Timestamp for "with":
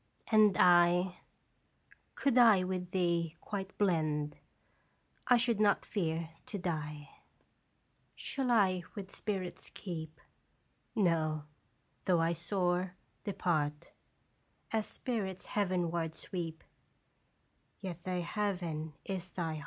2.63-2.89, 8.95-9.11